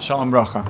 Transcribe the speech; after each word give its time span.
Шалом 0.00 0.30
Броха. 0.30 0.64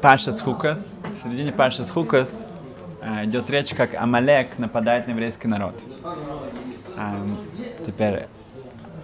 Паша 0.00 0.32
Хукас. 0.32 0.96
В 1.14 1.16
середине 1.16 1.52
Паша 1.52 1.84
Хукас 1.84 2.44
э, 3.00 3.24
идет 3.26 3.48
речь, 3.50 3.72
как 3.72 3.94
Амалек 3.94 4.58
нападает 4.58 5.06
на 5.06 5.12
еврейский 5.12 5.46
народ. 5.46 5.74
Э, 6.96 7.24
теперь 7.86 8.26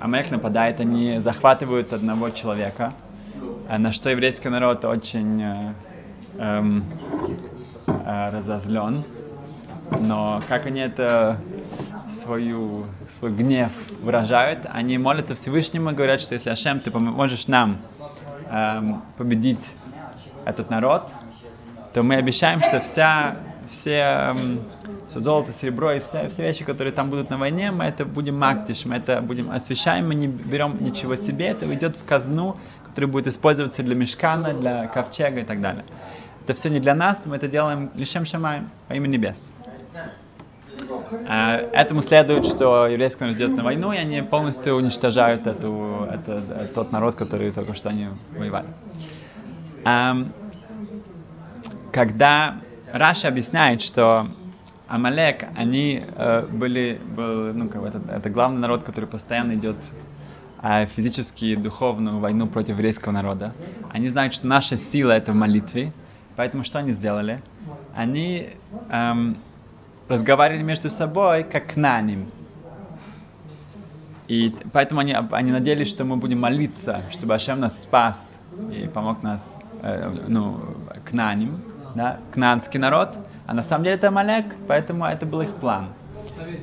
Амалек 0.00 0.30
нападает, 0.32 0.80
они 0.80 1.20
захватывают 1.20 1.92
одного 1.92 2.30
человека, 2.30 2.94
э, 3.68 3.78
на 3.78 3.92
что 3.92 4.10
еврейский 4.10 4.48
народ 4.48 4.84
очень 4.84 5.40
э, 5.40 5.72
эм, 6.38 6.84
разозлен. 7.86 9.04
Но 9.90 10.42
как 10.48 10.66
они 10.66 10.80
это 10.80 11.38
свою, 12.08 12.86
свой 13.08 13.32
гнев 13.32 13.72
выражают, 14.02 14.60
они 14.72 14.98
молятся 14.98 15.34
Всевышнему 15.34 15.90
и 15.90 15.94
говорят, 15.94 16.20
что 16.20 16.34
если 16.34 16.50
Ашем, 16.50 16.80
ты 16.80 16.90
поможешь 16.90 17.48
нам 17.48 17.78
эм, 18.50 19.02
победить 19.16 19.74
этот 20.44 20.70
народ, 20.70 21.10
то 21.92 22.02
мы 22.02 22.16
обещаем, 22.16 22.62
что 22.62 22.80
вся, 22.80 23.36
все, 23.70 24.30
эм, 24.30 24.60
все 25.08 25.20
золото, 25.20 25.52
серебро 25.52 25.92
и 25.92 26.00
все, 26.00 26.28
все 26.28 26.42
вещи, 26.42 26.64
которые 26.64 26.92
там 26.92 27.10
будут 27.10 27.30
на 27.30 27.38
войне, 27.38 27.70
мы 27.70 27.84
это 27.84 28.04
будем 28.04 28.38
мактиш, 28.38 28.84
мы 28.84 28.96
это 28.96 29.20
будем 29.20 29.50
освещаем, 29.50 30.08
мы 30.08 30.14
не 30.14 30.26
берем 30.26 30.76
ничего 30.80 31.16
себе, 31.16 31.48
это 31.48 31.66
уйдет 31.66 31.96
в 31.96 32.04
казну, 32.04 32.56
которая 32.86 33.10
будет 33.10 33.26
использоваться 33.26 33.82
для 33.82 33.94
мешкана, 33.94 34.54
для 34.54 34.86
ковчега 34.88 35.40
и 35.40 35.44
так 35.44 35.60
далее. 35.60 35.84
Это 36.44 36.54
все 36.54 36.70
не 36.70 36.80
для 36.80 36.94
нас, 36.94 37.26
мы 37.26 37.36
это 37.36 37.48
делаем 37.48 37.90
лишем 37.94 38.24
шамаем 38.24 38.70
во 38.88 38.94
имя 38.94 39.06
небес. 39.06 39.52
А, 41.26 41.56
этому 41.72 42.02
следует, 42.02 42.46
что 42.46 42.86
еврейский 42.86 43.24
народ 43.24 43.36
идет 43.36 43.56
на 43.56 43.64
войну, 43.64 43.92
и 43.92 43.96
они 43.96 44.22
полностью 44.22 44.74
уничтожают 44.74 45.46
эту, 45.46 46.06
это, 46.10 46.70
тот 46.74 46.92
народ, 46.92 47.14
который 47.14 47.50
только 47.52 47.74
что 47.74 47.88
они 47.88 48.08
воевали. 48.36 48.68
Когда 51.92 52.56
Раша 52.92 53.28
объясняет, 53.28 53.82
что 53.82 54.28
Амалек, 54.88 55.44
они 55.56 56.02
э, 56.16 56.46
были, 56.50 56.98
был, 57.04 57.52
ну, 57.52 57.68
как 57.68 57.82
бы 57.82 57.88
это, 57.88 58.00
это 58.10 58.30
главный 58.30 58.60
народ, 58.60 58.84
который 58.84 59.04
постоянно 59.04 59.52
идет 59.52 59.76
э, 60.62 60.86
физически 60.86 61.44
и 61.46 61.56
духовную 61.56 62.18
войну 62.18 62.46
против 62.46 62.70
еврейского 62.70 63.12
народа. 63.12 63.52
Они 63.90 64.08
знают, 64.08 64.32
что 64.32 64.46
наша 64.46 64.76
сила 64.76 65.12
это 65.12 65.32
в 65.32 65.34
молитве, 65.34 65.92
поэтому 66.36 66.64
что 66.64 66.78
они 66.78 66.92
сделали? 66.92 67.42
Они 67.94 68.50
эм, 68.90 69.36
разговаривали 70.08 70.62
между 70.62 70.88
собой, 70.90 71.44
как 71.44 71.76
на 71.76 72.00
ним. 72.00 72.30
И 74.26 74.54
поэтому 74.72 75.00
они, 75.00 75.14
они 75.14 75.52
надеялись, 75.52 75.88
что 75.88 76.04
мы 76.04 76.16
будем 76.16 76.40
молиться, 76.40 77.02
чтобы 77.10 77.34
Ашем 77.34 77.60
нас 77.60 77.80
спас 77.80 78.38
и 78.70 78.86
помог 78.88 79.22
нас, 79.22 79.56
э, 79.82 80.24
ну, 80.28 80.60
к 81.04 81.12
наним, 81.12 81.62
да, 81.94 82.18
кнанский 82.32 82.78
народ. 82.78 83.16
А 83.46 83.54
на 83.54 83.62
самом 83.62 83.84
деле 83.84 83.96
это 83.96 84.08
Амалек, 84.08 84.54
поэтому 84.66 85.06
это 85.06 85.24
был 85.24 85.40
их 85.40 85.54
план. 85.54 85.88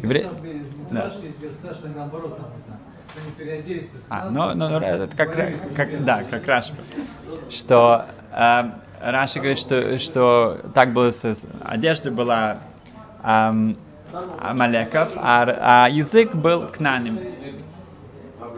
Евре... 0.04 0.28
Да. 0.92 1.12
А, 4.10 4.30
ну, 4.30 4.54
ну, 4.54 4.66
это 4.78 5.16
как, 5.16 5.34
как, 5.76 6.04
да, 6.04 6.24
как 6.24 6.46
Раши. 6.46 6.74
Что 7.50 8.06
э, 8.32 8.64
Раши 9.02 9.40
говорит, 9.40 9.58
что, 9.58 9.98
что 9.98 10.60
так 10.74 10.94
было 10.94 11.10
с 11.10 11.48
одеждой 11.64 12.12
была 12.12 12.60
Амалеков, 13.26 15.12
а, 15.16 15.86
а 15.86 15.90
язык 15.90 16.36
был 16.36 16.68
к 16.68 16.80
наним. 16.80 17.20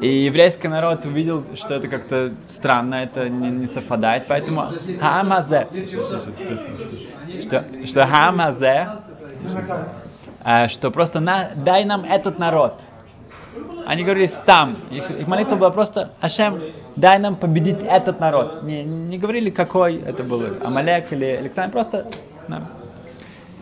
И 0.01 0.07
еврейский 0.07 0.67
народ 0.67 1.05
увидел, 1.05 1.43
что 1.55 1.73
это 1.73 1.87
как-то 1.87 2.31
странно, 2.45 2.95
это 2.95 3.29
не, 3.29 3.49
не 3.49 3.67
совпадает, 3.67 4.25
поэтому 4.27 4.69
Хамазе, 4.99 5.67
что, 7.41 7.63
что 7.85 8.05
Хамазе, 8.05 8.89
э, 10.45 10.67
что 10.67 10.91
просто 10.91 11.19
на, 11.19 11.49
дай 11.55 11.85
нам 11.85 12.03
этот 12.03 12.37
народ. 12.37 12.79
Они 13.87 14.03
говорили 14.03 14.29
там. 14.45 14.77
Их, 14.91 15.09
их 15.09 15.27
молитва 15.27 15.55
была 15.55 15.71
просто 15.71 16.11
Ашем, 16.19 16.61
дай 16.95 17.17
нам 17.17 17.35
победить 17.35 17.79
этот 17.81 18.19
народ. 18.19 18.63
Не, 18.63 18.83
не 18.83 19.17
говорили, 19.17 19.49
какой 19.49 19.95
это 19.95 20.23
был, 20.23 20.43
Амалек 20.63 21.11
или, 21.11 21.49
кто 21.51 21.67
просто. 21.69 22.05
Да. 22.47 22.63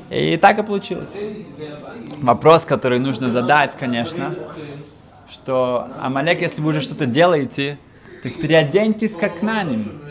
И 0.10 0.38
так 0.38 0.60
и 0.60 0.64
получилось. 0.64 1.10
Вопрос, 2.18 2.66
который 2.66 3.00
нужно 3.00 3.30
задать, 3.30 3.76
конечно, 3.76 4.36
что 5.32 5.88
Амалек, 6.02 6.42
если 6.42 6.62
вы 6.62 6.70
уже 6.70 6.82
что-то 6.82 7.06
делаете, 7.06 7.78
так 8.22 8.36
переоденьтесь 8.36 9.14
как 9.14 9.42
на 9.42 9.64
ним. 9.64 10.02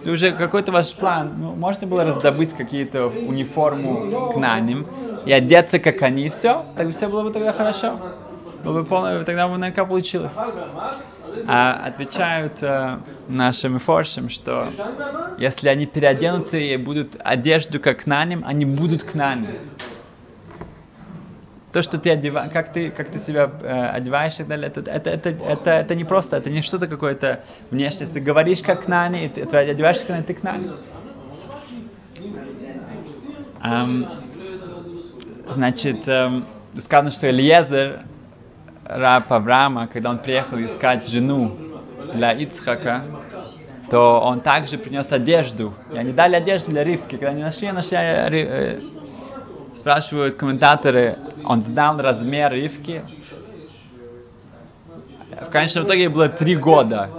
Это 0.00 0.12
уже 0.12 0.32
какой-то 0.32 0.72
ваш 0.72 0.94
план. 0.94 1.34
Ну, 1.38 1.54
можно 1.54 1.86
было 1.86 2.04
раздобыть 2.04 2.54
какие-то 2.54 3.06
униформу 3.06 4.32
к 4.32 4.36
наним 4.36 4.86
и 5.26 5.32
одеться 5.32 5.78
как 5.78 6.02
они, 6.02 6.26
и 6.26 6.28
все. 6.30 6.64
Так 6.76 6.88
все 6.90 7.08
было 7.08 7.22
бы 7.22 7.30
тогда 7.30 7.52
хорошо. 7.52 7.98
Было 8.64 8.82
бы 8.82 8.84
полно, 8.84 9.24
тогда 9.24 9.48
бы 9.48 9.56
наверняка 9.56 9.84
получилось. 9.84 10.34
А 11.46 11.86
отвечают 11.86 12.62
э, 12.62 12.98
нашим 13.28 13.78
форшам, 13.78 14.28
что 14.28 14.70
если 15.38 15.68
они 15.68 15.86
переоденутся 15.86 16.56
и 16.56 16.76
будут 16.76 17.16
одежду 17.20 17.78
как 17.78 18.06
на 18.06 18.24
ним, 18.24 18.42
они 18.44 18.64
будут 18.64 19.04
к 19.04 19.14
наним 19.14 19.56
то, 21.72 21.82
что 21.82 21.98
ты 21.98 22.10
одеваешь, 22.10 22.52
как 22.52 22.72
ты, 22.72 22.90
как 22.90 23.10
ты 23.10 23.18
себя 23.18 23.50
э, 23.62 23.90
одеваешь 23.90 24.34
и 24.34 24.38
так 24.38 24.48
далее, 24.48 24.68
это, 24.68 24.80
это, 24.90 25.10
это, 25.10 25.28
это, 25.28 25.70
это 25.70 25.94
не 25.94 26.04
просто, 26.04 26.36
это 26.36 26.50
не 26.50 26.62
что-то 26.62 26.86
какое-то 26.86 27.44
внешность. 27.70 28.12
Ты 28.12 28.20
говоришь 28.20 28.60
как 28.60 28.88
Нани, 28.88 29.26
и 29.26 29.28
ты, 29.28 29.56
одеваешься 29.56 30.04
как 30.04 30.10
Нани, 30.10 30.24
ты 30.24 30.34
к 30.34 30.42
Нани. 30.42 30.70
Um, 33.62 34.08
значит, 35.50 36.08
um, 36.08 36.44
сказано, 36.78 37.10
что 37.10 37.28
Элиезер, 37.28 38.00
раб 38.90 39.32
Авраама, 39.32 39.86
когда 39.86 40.10
он 40.10 40.18
приехал 40.18 40.58
искать 40.58 41.08
жену 41.08 41.56
для 42.12 42.32
Ицхака, 42.32 43.04
то 43.88 44.20
он 44.20 44.40
также 44.40 44.78
принес 44.78 45.10
одежду. 45.12 45.74
И 45.92 45.96
они 45.96 46.12
дали 46.12 46.36
одежду 46.36 46.70
для 46.70 46.84
Ривки. 46.84 47.16
Когда 47.16 47.28
они 47.28 47.42
нашли, 47.42 47.70
нашли 47.70 47.96
э, 47.96 48.80
спрашивают 49.74 50.34
комментаторы, 50.34 51.18
он 51.44 51.62
знал 51.62 51.98
размер 52.00 52.52
Ривки. 52.52 53.02
В 55.40 55.50
конечном 55.50 55.86
итоге 55.86 56.08
было 56.08 56.28
три 56.28 56.56
года. 56.56 57.10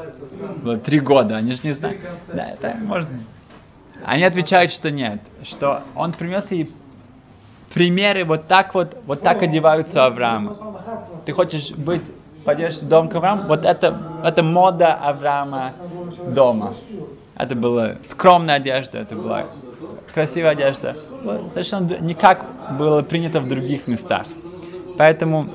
Было 0.57 0.77
три 0.77 0.99
года, 0.99 1.37
они 1.37 1.53
же 1.53 1.61
не 1.63 1.71
знают. 1.71 1.99
Да, 2.33 2.49
это 2.49 2.75
может. 2.81 3.09
Они 4.03 4.23
отвечают, 4.23 4.71
что 4.71 4.89
нет, 4.89 5.21
что 5.43 5.83
он 5.95 6.13
принес 6.13 6.51
ей 6.51 6.71
примеры, 7.73 8.25
вот 8.25 8.47
так 8.47 8.73
вот, 8.73 8.97
вот 9.05 9.21
так 9.21 9.43
одеваются 9.43 10.05
Авраама. 10.05 10.55
Ты 11.25 11.33
хочешь 11.33 11.71
быть, 11.71 12.03
пойдешь 12.43 12.77
в 12.81 12.87
дом 12.87 13.09
к 13.09 13.15
Аврааму, 13.15 13.43
вот 13.43 13.65
это, 13.65 13.97
это 14.23 14.43
мода 14.43 14.93
Авраама 14.93 15.73
дома. 16.25 16.73
Это 17.35 17.55
была 17.55 17.95
скромная 18.03 18.55
одежда, 18.55 18.99
это 18.99 19.15
была 19.15 19.47
красивая 20.13 20.51
одежда. 20.51 20.97
Совершенно 21.49 21.97
не 21.99 22.13
как 22.13 22.45
было 22.67 23.01
принято 23.01 23.39
в 23.39 23.47
других 23.47 23.87
местах. 23.87 24.27
Поэтому 24.97 25.47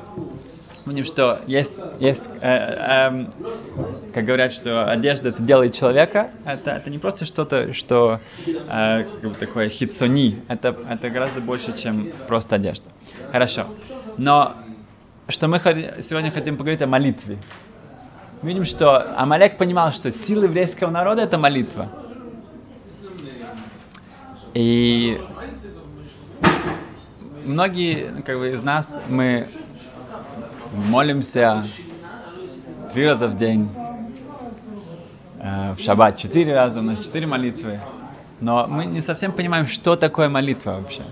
помним, 0.85 1.05
что 1.05 1.41
есть, 1.47 1.81
есть 1.99 2.31
э, 2.41 2.49
э, 2.49 3.27
как 4.17 4.25
говорят, 4.25 4.55
что 4.55 4.91
одежда 4.91 5.29
это 5.29 5.43
делает 5.43 5.75
человека, 5.75 6.31
это, 6.47 6.71
это 6.71 6.89
не 6.89 6.99
просто 6.99 7.27
что-то, 7.27 7.75
что 7.75 8.21
э, 8.47 9.05
как 9.05 9.31
бы 9.31 9.35
такое 9.35 9.69
хитсони, 9.69 10.43
это, 10.49 10.75
это 10.89 11.11
гораздо 11.11 11.43
больше, 11.43 11.77
чем 11.77 12.13
просто 12.27 12.57
одежда. 12.57 12.89
Хорошо. 13.31 13.67
Но 14.17 14.55
что 15.29 15.49
мы 15.49 15.59
сегодня 15.59 16.31
хотим 16.31 16.57
поговорить 16.57 16.81
о 16.81 16.87
молитве. 16.87 17.37
Мы 18.41 18.49
видим, 18.49 18.65
что 18.65 19.21
Амалек 19.21 19.59
понимал, 19.59 19.93
что 19.93 20.11
сила 20.11 20.45
еврейского 20.45 20.91
народа 20.91 21.21
это 21.21 21.37
молитва. 21.37 21.93
И 24.55 25.21
многие 27.45 28.23
как 28.23 28.39
бы, 28.39 28.55
из 28.55 28.63
нас 28.63 28.99
мы 29.11 29.47
молимся 30.73 31.67
три 32.95 33.07
раза 33.07 33.29
в 33.29 33.37
день, 33.37 33.69
в 35.77 35.81
шаббат 35.81 36.17
четыре 36.17 36.55
раза, 36.55 36.81
у 36.81 36.83
нас 36.83 37.01
четыре 37.01 37.27
молитвы. 37.27 37.81
Но 38.41 38.67
мы 38.67 38.85
не 38.85 39.01
совсем 39.01 39.33
понимаем, 39.33 39.67
что 39.67 39.97
такое 39.97 40.29
молитва 40.29 40.73
вообще. 40.73 41.03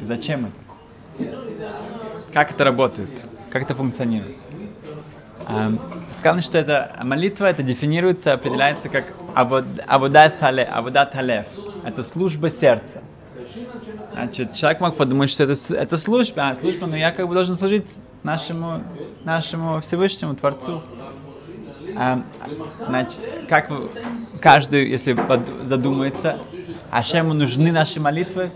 И 0.00 0.04
зачем 0.04 0.50
это. 1.16 1.32
Как 2.32 2.50
это 2.50 2.64
работает, 2.64 3.26
как 3.50 3.62
это 3.62 3.74
функционирует. 3.74 4.36
Эм, 5.48 5.78
сказано, 6.12 6.42
что 6.42 6.58
это 6.58 6.96
молитва, 7.02 7.46
это 7.46 7.62
дефинируется, 7.62 8.32
определяется 8.32 8.88
как 8.88 9.12
аводат 9.34 11.12
халев. 11.12 11.46
Это 11.84 12.02
служба 12.02 12.50
сердца. 12.50 13.02
Значит, 14.12 14.54
человек 14.54 14.80
мог 14.80 14.96
подумать, 14.96 15.30
что 15.30 15.44
это, 15.44 15.54
это 15.74 15.96
служба, 15.96 16.48
а 16.48 16.54
служба, 16.54 16.86
но 16.86 16.96
я 16.96 17.12
как 17.12 17.28
бы 17.28 17.34
должен 17.34 17.56
служить 17.56 17.86
нашему, 18.22 18.82
нашему 19.24 19.80
Всевышнему 19.80 20.34
Творцу. 20.34 20.82
А, 21.96 22.22
значит, 22.86 23.20
как 23.48 23.70
каждый, 24.40 24.88
если 24.88 25.16
задумается, 25.64 26.38
а 26.90 27.02
ему 27.02 27.34
нужны 27.34 27.72
наши 27.72 28.00
молитвы, 28.00 28.50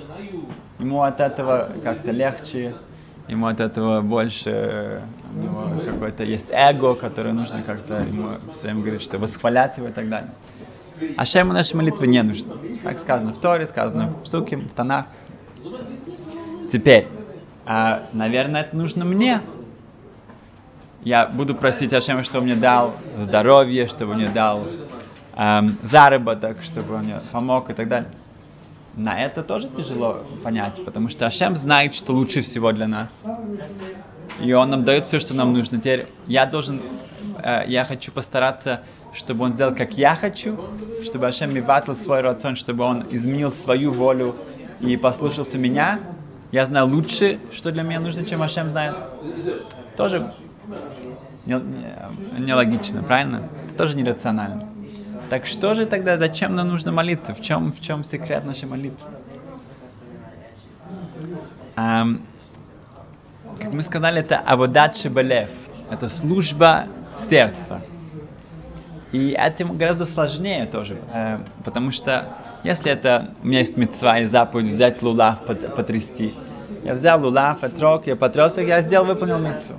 ему 0.78 1.02
от 1.02 1.20
этого 1.20 1.68
как-то 1.82 2.10
легче, 2.10 2.74
ему 3.28 3.46
от 3.46 3.60
этого 3.60 4.00
больше, 4.00 5.02
у 5.34 5.38
него 5.38 5.82
какое-то 5.84 6.24
есть 6.24 6.48
эго, 6.50 6.94
которое 6.94 7.32
нужно 7.32 7.62
как-то 7.62 8.02
ему 8.02 8.38
все 8.52 8.62
время 8.62 8.80
говорить, 8.80 9.02
что 9.02 9.18
восхвалять 9.18 9.76
его 9.76 9.88
и 9.88 9.92
так 9.92 10.08
далее. 10.08 10.30
А 11.16 11.24
Шему 11.24 11.52
наши 11.52 11.76
молитвы 11.76 12.06
не 12.06 12.22
нужны. 12.22 12.78
Так 12.82 12.98
сказано 12.98 13.32
в 13.32 13.38
Торе, 13.38 13.66
сказано 13.66 14.08
в 14.08 14.24
Псуке, 14.24 14.56
в 14.56 14.68
Танах. 14.70 15.06
Теперь, 16.72 17.06
а, 17.66 18.06
наверное, 18.12 18.62
это 18.62 18.76
нужно 18.76 19.04
мне. 19.04 19.42
Я 21.04 21.26
буду 21.26 21.54
просить 21.54 21.92
Ашема, 21.92 22.24
чтобы 22.24 22.44
мне 22.44 22.56
дал 22.56 22.94
здоровье, 23.16 23.86
чтобы 23.86 24.14
мне 24.14 24.28
дал 24.28 24.66
эм, 25.36 25.78
заработок, 25.82 26.58
чтобы 26.62 26.94
он 26.94 27.04
мне 27.04 27.20
помог 27.30 27.70
и 27.70 27.74
так 27.74 27.88
далее. 27.88 28.10
На 28.96 29.22
это 29.22 29.44
тоже 29.44 29.68
тяжело 29.68 30.24
понять, 30.42 30.84
потому 30.84 31.08
что 31.08 31.26
Ашем 31.26 31.54
знает, 31.54 31.94
что 31.94 32.12
лучше 32.12 32.40
всего 32.40 32.72
для 32.72 32.88
нас. 32.88 33.24
И 34.40 34.52
Он 34.52 34.70
нам 34.70 34.84
дает 34.84 35.06
все, 35.06 35.20
что 35.20 35.34
нам 35.34 35.52
нужно. 35.52 35.78
Теперь 35.78 36.08
я 36.26 36.46
должен, 36.46 36.82
э, 37.42 37.64
я 37.68 37.84
хочу 37.84 38.10
постараться, 38.10 38.82
чтобы 39.12 39.44
Он 39.44 39.52
сделал, 39.52 39.74
как 39.74 39.96
я 39.96 40.16
хочу, 40.16 40.58
чтобы 41.04 41.28
Ашем 41.28 41.54
миватил 41.54 41.94
свой 41.94 42.22
рацион, 42.22 42.56
чтобы 42.56 42.82
Он 42.82 43.06
изменил 43.10 43.52
свою 43.52 43.92
волю 43.92 44.34
и 44.80 44.96
послушался 44.96 45.58
меня. 45.58 46.00
Я 46.50 46.66
знаю 46.66 46.86
лучше, 46.86 47.38
что 47.52 47.70
для 47.70 47.84
меня 47.84 48.00
нужно, 48.00 48.24
чем 48.24 48.42
Ашем 48.42 48.68
знает. 48.68 48.96
Тоже 49.96 50.32
не, 51.46 51.54
не 52.38 53.02
правильно? 53.02 53.48
Это 53.66 53.76
тоже 53.76 53.96
нерационально. 53.96 54.68
Так 55.30 55.46
что 55.46 55.74
же 55.74 55.86
тогда, 55.86 56.16
зачем 56.16 56.54
нам 56.54 56.68
нужно 56.68 56.92
молиться? 56.92 57.34
В 57.34 57.40
чем, 57.40 57.72
в 57.72 57.80
чем 57.80 58.04
секрет 58.04 58.44
нашей 58.44 58.66
молитвы? 58.68 59.08
Um, 61.76 62.22
как 63.58 63.72
мы 63.72 63.82
сказали, 63.82 64.20
это 64.20 64.38
аводат 64.38 64.96
шебелев. 64.96 65.48
Это 65.90 66.08
служба 66.08 66.86
сердца. 67.16 67.80
И 69.12 69.30
этим 69.30 69.76
гораздо 69.76 70.04
сложнее 70.04 70.66
тоже, 70.66 70.98
э, 71.14 71.38
потому 71.64 71.92
что 71.92 72.28
если 72.62 72.92
это 72.92 73.30
у 73.42 73.46
меня 73.46 73.60
есть 73.60 73.76
мецва 73.76 74.18
и 74.18 74.26
заповедь 74.26 74.72
взять 74.72 75.02
лулав, 75.02 75.40
потрясти. 75.44 76.34
Я 76.84 76.94
взял 76.94 77.22
лулав, 77.22 77.62
отрок, 77.62 78.06
я 78.06 78.16
потряс 78.16 78.58
их, 78.58 78.68
я 78.68 78.82
сделал, 78.82 79.06
выполнил 79.06 79.38
мецву. 79.38 79.76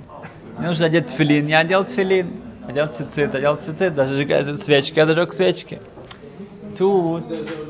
Мне 0.60 0.68
нужно 0.68 0.86
одеть 0.86 1.10
филин, 1.10 1.48
я 1.48 1.58
одел 1.58 1.84
филин 1.84 2.50
одел 2.70 2.86
цицит, 2.86 3.34
одел 3.34 3.56
цицит, 3.56 3.94
даже 3.94 4.14
зажигаю 4.14 4.56
свечки, 4.56 4.98
я 4.98 5.06
зажег 5.06 5.32
свечки. 5.32 5.80
Тут, 6.76 7.24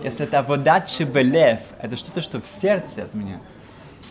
если 0.04 0.26
это 0.26 0.42
вода 0.42 0.81
чебелев, 0.81 1.60
это 1.81 1.96
что-то, 1.96 2.20
что 2.20 2.40
в 2.40 2.46
сердце 2.46 3.02
от 3.02 3.14
меня. 3.14 3.40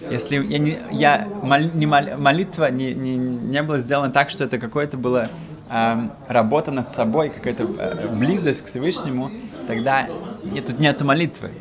Если 0.10 0.42
я 0.42 0.58
не, 0.58 0.78
я, 0.92 1.28
мол, 1.44 1.60
не 1.60 1.86
мол, 1.86 2.18
молитва 2.18 2.72
не, 2.72 2.94
не, 2.94 3.18
не 3.18 3.64
была 3.64 3.80
сделана 3.80 4.12
так, 4.12 4.30
что 4.30 4.46
это 4.46 4.58
какое-то 4.58 4.98
было 4.98 5.28
эм, 5.70 6.14
работа 6.28 6.72
над 6.72 6.94
собой, 6.94 7.30
какая-то 7.30 7.64
э, 7.64 8.16
близость 8.16 8.64
к 8.64 8.68
Всевышнему, 8.68 9.30
тогда 9.68 10.08
нет, 10.44 10.66
тут 10.66 10.80
нету 10.80 11.06
молитвы. 11.06 11.52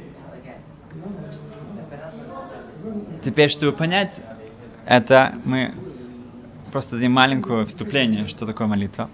Теперь, 3.25 3.50
чтобы 3.50 3.73
понять, 3.73 4.21
это 4.87 5.35
мы 5.44 5.75
просто 6.70 6.97
дадим 6.97 7.12
маленькое 7.12 7.65
вступление, 7.67 8.26
что 8.26 8.47
такое 8.47 8.67
молитва. 8.67 9.09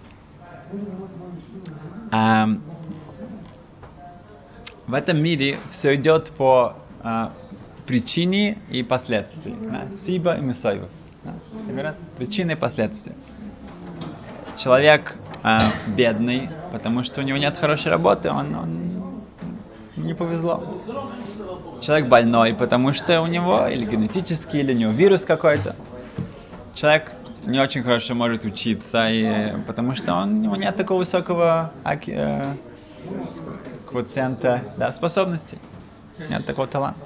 А, 2.10 2.48
в 4.86 4.94
этом 4.94 5.22
мире 5.22 5.56
все 5.70 5.94
идет 5.94 6.30
по 6.30 6.76
а, 7.02 7.32
причине 7.86 8.58
и 8.70 8.82
последствиям. 8.82 9.72
Да? 9.72 9.90
Сиба 9.92 10.36
и 10.36 10.40
Месойва. 10.40 10.88
Да? 11.24 11.94
Причины 12.18 12.52
и 12.52 12.56
последствия. 12.56 13.14
Человек 14.56 15.16
а, 15.42 15.60
бедный, 15.86 16.50
потому 16.72 17.02
что 17.02 17.20
у 17.20 17.24
него 17.24 17.38
нет 17.38 17.56
хорошей 17.56 17.90
работы, 17.90 18.30
он, 18.30 18.54
он 18.54 18.94
не 19.96 20.14
повезло. 20.14 20.62
Человек 21.80 22.08
больной, 22.08 22.54
потому 22.54 22.92
что 22.92 23.20
у 23.20 23.26
него 23.26 23.66
или 23.66 23.84
генетический, 23.84 24.60
или 24.60 24.72
у 24.74 24.76
него 24.76 24.92
вирус 24.92 25.22
какой-то. 25.22 25.76
Человек 26.74 27.12
не 27.46 27.60
очень 27.60 27.82
хорошо 27.82 28.14
может 28.14 28.44
учиться, 28.44 29.08
и, 29.08 29.52
потому 29.66 29.94
что 29.94 30.14
он, 30.14 30.38
у 30.38 30.42
него 30.42 30.56
нет 30.56 30.76
такого 30.76 30.98
высокого 30.98 31.72
э, 31.84 32.54
квоциента 33.86 34.62
да, 34.76 34.90
способностей, 34.90 35.58
нет 36.28 36.44
такого 36.44 36.66
таланта. 36.66 37.00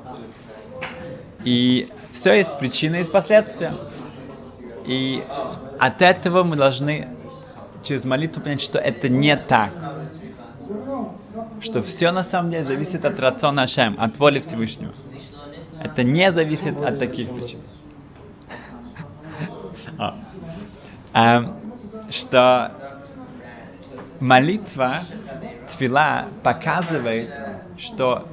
И 1.44 1.88
все 2.12 2.34
есть 2.34 2.58
причина 2.58 2.96
и 2.96 3.04
последствия. 3.04 3.72
И 4.86 5.22
от 5.78 6.02
этого 6.02 6.44
мы 6.44 6.56
должны 6.56 7.08
через 7.84 8.04
молитву 8.04 8.42
понять, 8.42 8.60
что 8.60 8.78
это 8.78 9.08
не 9.08 9.36
так. 9.36 9.72
Что 11.60 11.82
все 11.82 12.10
на 12.10 12.22
самом 12.22 12.50
деле 12.50 12.64
зависит 12.64 13.04
от 13.04 13.20
рациона 13.20 13.62
Ашем, 13.62 13.96
от 13.98 14.18
воли 14.18 14.40
Всевышнего. 14.40 14.92
Это 15.82 16.02
не 16.02 16.32
зависит 16.32 16.80
от 16.80 16.98
таких 16.98 17.30
причин. 17.30 17.58
А. 19.98 21.54
Что 22.10 22.72
молитва, 24.20 25.00
твила 25.76 26.26
показывает, 26.42 27.28
что 27.76 28.26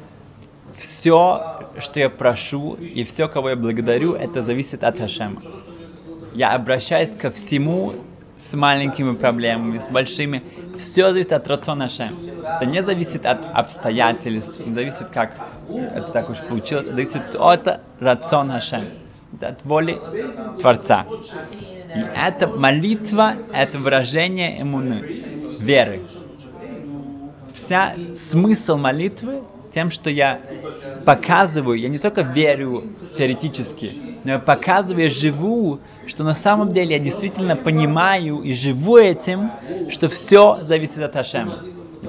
все, 0.77 1.69
что 1.79 2.00
я 2.00 2.09
прошу 2.09 2.75
и 2.75 3.03
все, 3.03 3.27
кого 3.27 3.50
я 3.50 3.56
благодарю, 3.56 4.13
это 4.13 4.44
зависит 4.44 4.83
от 4.83 4.97
Хашема. 4.97 5.41
Я 6.33 6.53
обращаюсь 6.53 7.12
ко 7.12 7.31
всему 7.31 7.95
с 8.38 8.53
маленькими 8.53 9.15
проблемами, 9.15 9.79
с 9.79 9.88
большими. 9.88 10.44
Все 10.77 11.09
зависит 11.09 11.33
от 11.33 11.47
рациона 11.47 11.85
Хашем. 11.85 12.18
Это 12.44 12.65
не 12.65 12.81
зависит 12.81 13.25
от 13.25 13.39
обстоятельств, 13.53 14.65
не 14.65 14.73
зависит, 14.73 15.07
как 15.07 15.33
это 15.69 16.11
так 16.11 16.29
уж 16.29 16.39
получилось, 16.39 16.85
зависит 16.85 17.35
от 17.35 17.79
рациона 18.00 18.53
Хашем 18.56 18.85
от 19.43 19.63
воли 19.63 19.99
Творца. 20.59 21.05
И 21.95 21.99
это 22.15 22.47
молитва, 22.47 23.35
это 23.53 23.79
выражение 23.79 24.61
иммуны, 24.61 25.01
веры. 25.59 26.01
Вся 27.54 27.94
смысл 28.15 28.77
молитвы 28.77 29.42
тем, 29.73 29.92
что 29.92 30.09
я 30.09 30.39
показываю, 31.06 31.80
я 31.80 31.89
не 31.89 31.99
только 31.99 32.21
верю 32.21 32.83
теоретически, 33.18 33.92
но 34.23 34.31
я 34.33 34.39
показываю, 34.39 35.04
я 35.06 35.09
живу, 35.09 35.80
что 36.07 36.23
на 36.23 36.33
самом 36.33 36.73
деле 36.73 36.95
я 36.95 36.99
действительно 36.99 37.56
понимаю 37.56 38.42
и 38.42 38.54
живу 38.54 38.97
этим, 38.97 39.51
что 39.89 40.09
все 40.09 40.59
зависит 40.61 40.99
от 40.99 41.15
Ашема. 41.15 41.63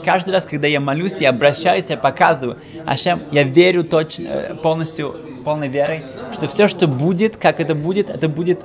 Каждый 0.04 0.30
раз, 0.30 0.44
когда 0.44 0.68
я 0.68 0.80
молюсь, 0.80 1.16
я 1.20 1.30
обращаюсь, 1.30 1.90
я 1.90 1.96
показываю, 1.96 2.58
Ашем, 2.84 3.22
я 3.32 3.42
верю 3.42 3.82
точно, 3.84 4.24
э, 4.24 4.54
полностью, 4.54 5.14
полной 5.44 5.68
верой, 5.68 6.02
что 6.32 6.48
все, 6.48 6.68
что 6.68 6.86
будет, 6.86 7.36
как 7.36 7.60
это 7.60 7.74
будет, 7.74 8.10
это 8.10 8.28
будет, 8.28 8.60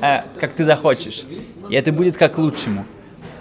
э, 0.00 0.20
как 0.38 0.54
ты 0.54 0.64
захочешь. 0.64 1.24
И 1.68 1.74
это 1.74 1.92
будет 1.92 2.16
как 2.16 2.38
лучшему. 2.38 2.84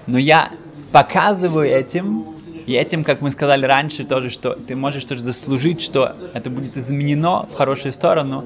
Но 0.07 0.17
я 0.17 0.51
показываю 0.91 1.67
этим, 1.67 2.35
и 2.65 2.73
этим, 2.73 3.03
как 3.03 3.21
мы 3.21 3.31
сказали 3.31 3.65
раньше, 3.65 4.03
тоже, 4.03 4.29
что 4.29 4.53
ты 4.53 4.75
можешь 4.75 5.05
тоже 5.05 5.21
заслужить, 5.21 5.81
что 5.81 6.15
это 6.33 6.49
будет 6.49 6.77
изменено 6.77 7.47
в 7.47 7.53
хорошую 7.55 7.93
сторону, 7.93 8.45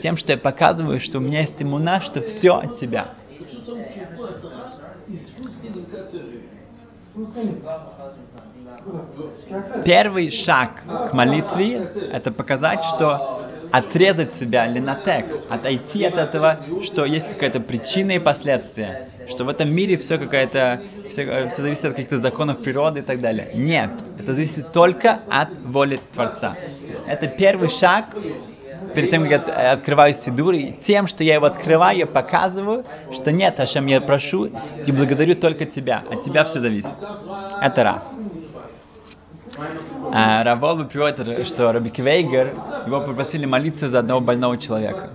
тем, 0.00 0.16
что 0.16 0.32
я 0.32 0.38
показываю, 0.38 1.00
что 1.00 1.18
у 1.18 1.20
меня 1.20 1.40
есть 1.40 1.62
иммуна, 1.62 2.00
что 2.00 2.20
все 2.20 2.56
от 2.56 2.78
тебя. 2.78 3.08
Первый 9.84 10.30
шаг 10.30 10.82
к 11.10 11.12
молитве– 11.12 11.90
это 12.12 12.32
показать, 12.32 12.84
что 12.84 13.43
отрезать 13.74 14.32
себя, 14.34 14.66
линотек, 14.66 15.26
отойти 15.48 16.04
от 16.04 16.16
этого, 16.16 16.60
что 16.84 17.04
есть 17.04 17.28
какая-то 17.28 17.58
причина 17.58 18.12
и 18.12 18.18
последствия, 18.20 19.08
что 19.28 19.42
в 19.42 19.48
этом 19.48 19.74
мире 19.74 19.96
все 19.96 20.16
какая-то, 20.16 20.80
все, 21.08 21.48
все 21.48 21.62
зависит 21.62 21.84
от 21.86 21.90
каких-то 21.94 22.18
законов 22.18 22.58
природы 22.58 23.00
и 23.00 23.02
так 23.02 23.20
далее. 23.20 23.48
Нет, 23.56 23.90
это 24.20 24.32
зависит 24.32 24.70
только 24.70 25.18
от 25.28 25.48
воли 25.64 25.98
Творца. 26.12 26.54
Это 27.08 27.26
первый 27.26 27.68
шаг 27.68 28.06
перед 28.94 29.10
тем, 29.10 29.28
как 29.28 29.48
я 29.48 29.72
открываю 29.72 30.14
Сидур, 30.14 30.54
и 30.54 30.70
тем, 30.70 31.08
что 31.08 31.24
я 31.24 31.34
его 31.34 31.46
открываю, 31.46 31.98
я 31.98 32.06
показываю, 32.06 32.84
что 33.12 33.32
нет, 33.32 33.58
Ашем, 33.58 33.86
я 33.86 34.00
прошу 34.00 34.50
и 34.86 34.92
благодарю 34.92 35.34
только 35.34 35.64
тебя. 35.66 36.04
От 36.08 36.22
тебя 36.22 36.44
все 36.44 36.60
зависит. 36.60 36.94
Это 37.60 37.82
раз. 37.82 38.20
А, 40.12 40.44
Равол 40.44 40.84
приводит, 40.84 41.46
что 41.46 41.72
Раби 41.72 41.90
Квейгер, 41.90 42.54
его 42.86 43.00
попросили 43.00 43.46
молиться 43.46 43.88
за 43.88 44.00
одного 44.00 44.20
больного 44.20 44.58
человека. 44.58 45.08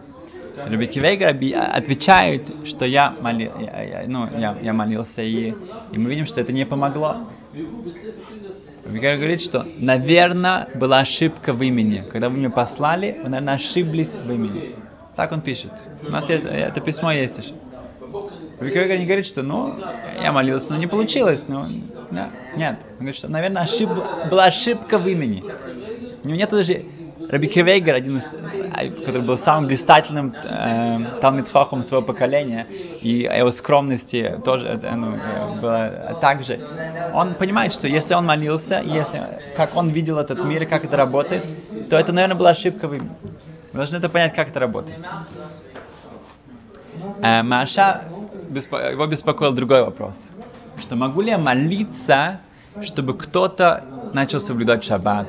Рабики 0.67 0.99
Вейгер 0.99 1.29
отвечает, 1.73 2.51
что 2.65 2.85
я, 2.85 3.15
моли, 3.21 3.51
я, 3.59 4.01
я, 4.01 4.03
ну, 4.07 4.27
я, 4.37 4.57
я 4.61 4.73
молился, 4.73 5.21
и, 5.21 5.53
и 5.91 5.97
мы 5.97 6.09
видим, 6.09 6.25
что 6.25 6.41
это 6.41 6.51
не 6.51 6.65
помогло. 6.65 7.17
Рабики 8.85 9.15
говорит, 9.15 9.41
что, 9.41 9.65
наверное, 9.77 10.67
была 10.75 10.99
ошибка 10.99 11.53
в 11.53 11.63
имени. 11.63 12.01
Когда 12.11 12.29
вы 12.29 12.37
меня 12.37 12.49
послали, 12.49 13.19
вы, 13.23 13.29
наверное, 13.29 13.55
ошиблись 13.55 14.11
в 14.11 14.31
имени. 14.31 14.75
Так 15.15 15.31
он 15.31 15.41
пишет. 15.41 15.71
У 16.05 16.11
нас 16.11 16.29
есть, 16.29 16.45
это 16.45 16.81
письмо 16.81 17.11
есть 17.11 17.37
еще. 17.37 17.53
Рабики 18.59 18.97
не 18.97 19.05
говорит, 19.05 19.25
что, 19.25 19.41
ну, 19.41 19.75
я 20.21 20.31
молился, 20.31 20.73
но 20.73 20.79
не 20.79 20.87
получилось. 20.87 21.45
Ну, 21.47 21.65
да, 22.11 22.29
нет. 22.57 22.77
Он 22.91 22.97
говорит, 22.97 23.15
что, 23.15 23.29
наверное, 23.29 23.63
ошиб, 23.63 23.89
была 24.29 24.45
ошибка 24.45 24.97
в 24.97 25.07
имени. 25.07 25.43
У 26.23 26.27
него 26.27 26.37
нет 26.37 26.49
даже 26.49 26.83
Раби 27.29 27.47
Кевейгер, 27.47 27.93
один 27.93 28.17
из, 28.17 28.35
а, 28.73 28.85
который 29.05 29.21
был 29.21 29.37
самым 29.37 29.67
блистательным 29.67 30.33
э, 30.35 31.19
Талмитхохом 31.21 31.83
своего 31.83 32.03
поколения, 32.03 32.65
и 33.01 33.25
о 33.25 33.35
его 33.35 33.51
скромности 33.51 34.35
тоже 34.43 34.79
э, 34.81 34.95
ну, 34.95 35.15
было 35.61 36.17
также. 36.19 36.59
Он 37.13 37.35
понимает, 37.35 37.71
что 37.71 37.87
если 37.87 38.15
он 38.15 38.25
молился, 38.25 38.81
если, 38.83 39.21
как 39.55 39.75
он 39.75 39.89
видел 39.89 40.17
этот 40.17 40.43
мир 40.43 40.65
как 40.65 40.85
это 40.85 40.97
работает, 40.97 41.45
то 41.89 41.97
это, 41.97 42.11
наверное, 42.11 42.35
была 42.35 42.49
ошибка 42.49 42.87
в 42.87 42.95
им. 42.95 43.11
Вы 43.73 43.77
должны 43.77 43.97
это 43.97 44.09
понять, 44.09 44.33
как 44.33 44.49
это 44.49 44.59
работает. 44.59 44.99
Э, 47.21 47.43
Маша, 47.43 48.05
беспо... 48.49 48.77
его 48.79 49.05
беспокоил 49.07 49.53
другой 49.53 49.83
вопрос. 49.83 50.15
Что 50.79 50.95
могу 50.95 51.21
ли 51.21 51.29
я 51.29 51.37
молиться, 51.37 52.41
чтобы 52.81 53.17
кто-то 53.17 53.83
начал 54.13 54.39
соблюдать 54.39 54.83
шаббат, 54.83 55.27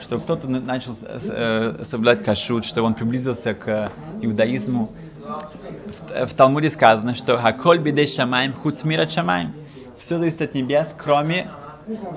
что 0.00 0.18
кто-то 0.18 0.48
начал 0.48 0.94
э, 1.02 1.82
соблюдать 1.84 2.24
кашут, 2.24 2.64
что 2.64 2.82
он 2.82 2.94
приблизился 2.94 3.54
к 3.54 3.92
иудаизму. 4.22 4.90
В, 6.08 6.26
в 6.26 6.34
Талмуде 6.34 6.70
сказано, 6.70 7.14
что 7.14 7.36
«Хаколь 7.38 7.78
бидей 7.78 8.06
шамаем 8.06 8.52
хуц 8.52 8.84
мира 8.84 9.08
шамаем». 9.08 9.52
Все 9.98 10.18
зависит 10.18 10.40
от 10.42 10.54
небес, 10.54 10.96
кроме 10.96 11.46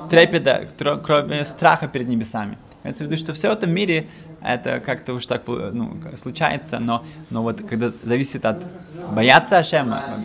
трепета, 0.09 0.67
кроме 1.03 1.43
страха 1.43 1.87
перед 1.87 2.07
небесами. 2.07 2.57
Имеется 2.83 3.03
в 3.03 3.07
виду, 3.07 3.17
что 3.17 3.33
все 3.33 3.49
в 3.49 3.53
этом 3.53 3.71
мире 3.71 4.09
это 4.41 4.79
как-то 4.79 5.13
уж 5.13 5.25
так 5.25 5.43
ну, 5.47 5.97
случается, 6.15 6.79
но, 6.79 7.05
но 7.29 7.41
вот 7.41 7.61
когда 7.61 7.91
зависит 8.03 8.45
от 8.45 8.63
бояться 9.11 9.57
Ашема, 9.57 10.15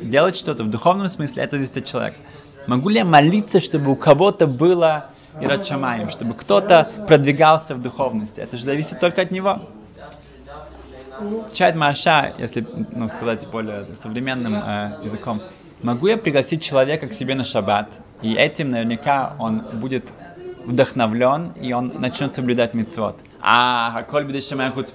делать 0.00 0.36
что-то 0.36 0.64
в 0.64 0.70
духовном 0.70 1.08
смысле, 1.08 1.42
это 1.42 1.56
зависит 1.56 1.78
от 1.78 1.84
человека. 1.86 2.16
Могу 2.66 2.88
ли 2.88 2.98
я 2.98 3.04
молиться, 3.04 3.60
чтобы 3.60 3.90
у 3.90 3.96
кого-то 3.96 4.46
было 4.46 5.10
и 5.40 5.46
Радшамаем, 5.46 6.10
чтобы 6.10 6.34
кто-то 6.34 6.88
продвигался 7.06 7.74
в 7.74 7.82
духовности. 7.82 8.40
Это 8.40 8.56
же 8.56 8.64
зависит 8.64 9.00
только 9.00 9.22
от 9.22 9.30
него. 9.30 9.68
Отвечает 11.46 11.74
Маша, 11.74 12.34
если 12.38 12.66
ну, 12.92 13.08
сказать 13.08 13.46
более 13.48 13.92
современным 13.94 14.54
э, 14.54 15.00
языком, 15.02 15.42
могу 15.82 16.06
я 16.06 16.16
пригласить 16.16 16.62
человека 16.62 17.08
к 17.08 17.12
себе 17.12 17.34
на 17.34 17.42
шаббат, 17.42 18.00
и 18.22 18.34
этим 18.34 18.70
наверняка 18.70 19.34
он 19.38 19.64
будет 19.72 20.04
вдохновлен, 20.64 21.52
и 21.60 21.72
он 21.72 21.92
начнет 21.98 22.34
соблюдать 22.34 22.74
мицвод. 22.74 23.16
А, 23.40 24.02
коль 24.04 24.24
бедей 24.24 24.40
шамай 24.40 24.70
худ 24.70 24.92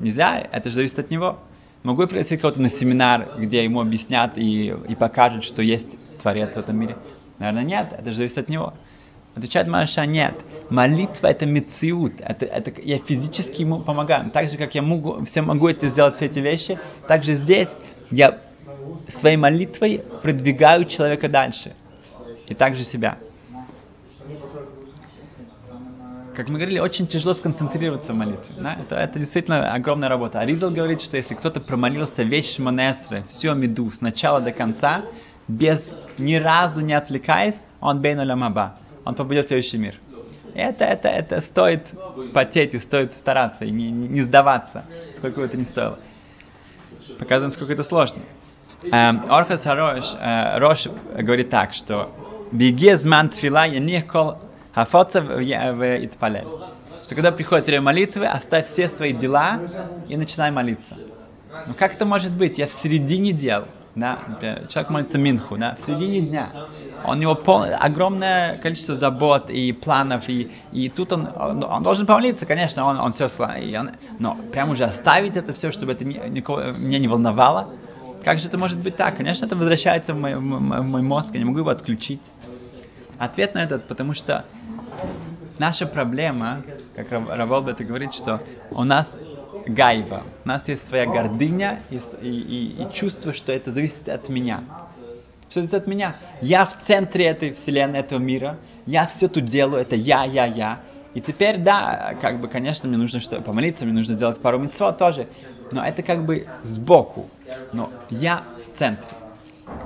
Нельзя, 0.00 0.38
это 0.38 0.68
же 0.70 0.76
зависит 0.76 0.98
от 0.98 1.10
него. 1.10 1.38
Могу 1.82 2.02
я 2.02 2.08
пригласить 2.08 2.40
кого-то 2.40 2.60
на 2.60 2.68
семинар, 2.68 3.28
где 3.38 3.64
ему 3.64 3.80
объяснят 3.80 4.36
и, 4.36 4.74
и 4.88 4.94
покажут, 4.94 5.44
что 5.44 5.62
есть 5.62 5.96
Творец 6.18 6.54
в 6.54 6.58
этом 6.58 6.76
мире? 6.76 6.96
Наверное, 7.38 7.64
нет, 7.64 7.94
это 7.96 8.10
же 8.10 8.18
зависит 8.18 8.38
от 8.38 8.48
него. 8.48 8.74
Отвечает 9.34 9.68
Маша, 9.68 10.04
нет. 10.04 10.34
Молитва 10.68 11.28
это 11.28 11.46
мециут, 11.46 12.20
это, 12.20 12.44
это 12.44 12.72
я 12.82 12.98
физически 12.98 13.62
ему 13.62 13.80
помогаю. 13.80 14.30
Так 14.30 14.48
же, 14.48 14.56
как 14.56 14.74
я 14.74 14.82
могу, 14.82 15.24
все 15.24 15.40
могу 15.40 15.68
это 15.68 15.88
сделать, 15.88 16.16
все 16.16 16.26
эти 16.26 16.40
вещи, 16.40 16.78
так 17.06 17.22
же 17.22 17.34
здесь 17.34 17.78
я 18.10 18.36
своей 19.08 19.36
молитвой 19.36 20.02
продвигаю 20.22 20.84
человека 20.84 21.28
дальше. 21.28 21.72
И 22.46 22.54
также 22.54 22.82
себя. 22.82 23.18
Как 26.40 26.48
мы 26.48 26.54
говорили, 26.54 26.78
очень 26.78 27.06
тяжело 27.06 27.34
сконцентрироваться 27.34 28.14
в 28.14 28.16
молитве. 28.16 28.54
Да? 28.56 28.74
Это, 28.80 28.94
это 28.94 29.18
действительно 29.18 29.74
огромная 29.74 30.08
работа. 30.08 30.40
Аризал 30.40 30.70
говорит, 30.70 31.02
что 31.02 31.18
если 31.18 31.34
кто-то 31.34 31.60
промолился 31.60 32.22
весь 32.22 32.54
Шмонесры, 32.54 33.24
всю 33.28 33.50
Амиду, 33.50 33.90
с 33.90 34.00
начала 34.00 34.40
до 34.40 34.50
конца, 34.50 35.02
без 35.48 35.92
ни 36.16 36.36
разу 36.36 36.80
не 36.80 36.94
отвлекаясь, 36.94 37.66
он 37.82 38.00
бейну 38.00 38.24
ламаба 38.24 38.76
он 39.04 39.14
попадет 39.14 39.44
в 39.44 39.48
следующий 39.48 39.76
мир. 39.76 39.96
Это, 40.54 40.86
это, 40.86 41.08
это 41.10 41.42
стоит 41.42 41.92
потеть 42.32 42.72
и 42.72 42.78
стоит 42.78 43.12
стараться, 43.12 43.66
и 43.66 43.70
не, 43.70 43.90
не, 43.90 44.22
сдаваться, 44.22 44.86
сколько 45.14 45.40
бы 45.40 45.44
это 45.44 45.58
ни 45.58 45.64
стоило. 45.64 45.98
Показывает, 47.18 47.52
насколько 47.52 47.74
это 47.74 47.82
сложно. 47.82 48.22
Эм, 48.84 49.30
Орхас 49.30 49.66
э, 49.66 50.58
Рош 50.58 50.86
говорит 51.18 51.50
так, 51.50 51.74
что 51.74 52.10
«Беги 52.50 52.94
зман 52.94 53.28
тфила 53.28 53.66
я 53.66 53.78
не 53.78 54.00
кол 54.00 54.38
хафоца 54.74 55.20
в 55.20 56.04
итпалель». 56.04 56.46
Что 57.02 57.14
когда 57.14 57.32
приходит 57.32 57.66
время 57.66 57.82
молитвы, 57.82 58.26
оставь 58.26 58.66
все 58.66 58.86
свои 58.86 59.12
дела 59.12 59.60
и 60.08 60.16
начинай 60.16 60.50
молиться. 60.50 60.96
Ну 61.66 61.74
как 61.74 61.94
это 61.94 62.04
может 62.04 62.32
быть? 62.32 62.58
Я 62.58 62.66
в 62.66 62.72
середине 62.72 63.32
дел. 63.32 63.64
Да? 63.94 64.18
Человек 64.68 64.90
молится 64.90 65.18
минху, 65.18 65.56
да? 65.56 65.74
в 65.74 65.80
середине 65.80 66.20
дня 66.20 66.50
у 67.04 67.14
него 67.14 67.34
пол, 67.34 67.64
огромное 67.78 68.58
количество 68.58 68.94
забот 68.94 69.50
и 69.50 69.72
планов, 69.72 70.28
и, 70.28 70.50
и 70.72 70.88
тут 70.88 71.12
он, 71.12 71.28
он, 71.34 71.64
он 71.64 71.82
должен 71.82 72.06
помолиться, 72.06 72.46
конечно, 72.46 72.84
он, 72.84 72.98
он 72.98 73.12
все 73.12 73.26
и 73.60 73.76
он, 73.76 73.90
но 74.18 74.36
прям 74.52 74.70
уже 74.70 74.84
оставить 74.84 75.36
это 75.36 75.52
все, 75.52 75.72
чтобы 75.72 75.92
это 75.92 76.04
ни, 76.04 76.20
никого, 76.28 76.72
меня 76.78 76.98
не 76.98 77.08
волновало, 77.08 77.70
как 78.24 78.38
же 78.38 78.48
это 78.48 78.58
может 78.58 78.78
быть 78.78 78.96
так? 78.96 79.16
Конечно, 79.16 79.46
это 79.46 79.56
возвращается 79.56 80.12
в 80.12 80.18
мой, 80.18 80.34
в 80.34 80.40
мой 80.40 81.02
мозг, 81.02 81.34
я 81.34 81.38
не 81.38 81.46
могу 81.46 81.60
его 81.60 81.70
отключить. 81.70 82.20
Ответ 83.20 83.54
на 83.54 83.62
этот, 83.62 83.86
потому 83.86 84.14
что 84.14 84.44
наша 85.58 85.86
проблема, 85.86 86.62
как 86.96 87.12
Раволд 87.12 87.68
это 87.68 87.84
говорит, 87.84 88.12
что 88.12 88.42
у 88.72 88.82
нас 88.82 89.16
гайва, 89.66 90.24
у 90.44 90.48
нас 90.48 90.66
есть 90.66 90.84
своя 90.84 91.06
гордыня 91.06 91.78
и, 91.90 92.00
и, 92.20 92.28
и, 92.28 92.82
и 92.82 92.92
чувство, 92.92 93.32
что 93.32 93.52
это 93.52 93.70
зависит 93.70 94.08
от 94.08 94.28
меня 94.28 94.64
все 95.50 95.62
зависит 95.62 95.74
от 95.74 95.86
меня. 95.86 96.14
Я 96.40 96.64
в 96.64 96.78
центре 96.80 97.26
этой 97.26 97.52
вселенной, 97.52 97.98
этого 97.98 98.20
мира. 98.20 98.56
Я 98.86 99.06
все 99.06 99.28
тут 99.28 99.44
делаю, 99.44 99.82
это 99.82 99.96
я, 99.96 100.24
я, 100.24 100.46
я. 100.46 100.80
И 101.12 101.20
теперь, 101.20 101.58
да, 101.58 102.14
как 102.20 102.40
бы, 102.40 102.46
конечно, 102.46 102.88
мне 102.88 102.96
нужно 102.96 103.18
что 103.18 103.40
помолиться, 103.40 103.84
мне 103.84 103.92
нужно 103.92 104.14
сделать 104.14 104.40
пару 104.40 104.58
митцвот 104.58 104.96
тоже. 104.96 105.26
Но 105.72 105.84
это 105.84 106.02
как 106.02 106.24
бы 106.24 106.46
сбоку. 106.62 107.28
Но 107.72 107.90
я 108.10 108.44
в 108.64 108.78
центре. 108.78 109.08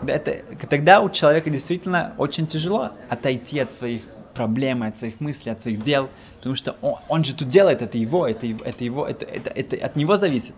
Это, 0.07 0.43
тогда 0.69 1.01
у 1.01 1.11
человека 1.11 1.51
действительно 1.51 2.15
очень 2.19 2.47
тяжело 2.47 2.91
отойти 3.09 3.59
от 3.61 3.73
своих 3.73 4.03
проблем, 4.35 4.83
от 4.83 4.99
своих 4.99 5.21
мыслей, 5.21 5.53
от 5.53 5.63
своих 5.63 5.83
дел, 5.83 6.11
потому 6.39 6.57
что 6.57 6.77
он, 6.83 6.97
он 7.09 7.25
же 7.25 7.35
тут 7.35 7.49
делает, 7.49 7.81
это 7.81 7.97
его, 7.97 8.27
это, 8.27 8.47
это 8.47 8.85
его, 8.85 9.07
это, 9.07 9.25
это, 9.25 9.51
это 9.51 9.77
от 9.87 9.97
него 9.97 10.17
зависит. 10.17 10.57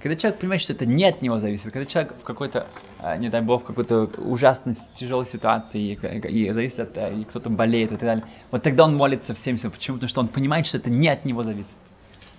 Когда 0.00 0.16
человек 0.16 0.40
понимает, 0.40 0.62
что 0.62 0.72
это 0.72 0.84
не 0.84 1.04
от 1.04 1.22
него 1.22 1.38
зависит, 1.38 1.70
когда 1.70 1.86
человек 1.86 2.14
в 2.18 2.24
какой-то, 2.24 2.66
а, 2.98 3.16
не 3.16 3.28
дай 3.28 3.40
бог, 3.40 3.62
в 3.62 3.66
какой-то 3.66 4.10
ужасной, 4.18 4.74
тяжелой 4.94 5.26
ситуации, 5.26 5.92
и, 5.92 6.28
и 6.28 6.50
зависит 6.50 6.80
от, 6.80 6.98
а, 6.98 7.08
и 7.08 7.22
кто-то 7.22 7.50
болеет 7.50 7.92
и 7.92 7.96
так 7.96 8.00
далее, 8.00 8.24
вот 8.50 8.62
тогда 8.62 8.84
он 8.84 8.96
молится 8.96 9.32
всем 9.34 9.56
всем. 9.56 9.70
Почему? 9.70 9.98
Потому 9.98 10.08
что 10.08 10.20
он 10.20 10.28
понимает, 10.28 10.66
что 10.66 10.78
это 10.78 10.90
не 10.90 11.08
от 11.08 11.24
него 11.24 11.44
зависит. 11.44 11.76